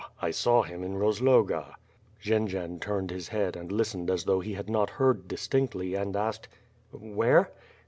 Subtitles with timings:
[0.19, 1.75] I saw him in Kozloga."
[2.19, 6.47] Jendzian turned his head and listened as though he had not heard distinctly, and asked:
[6.89, 7.51] "Where?''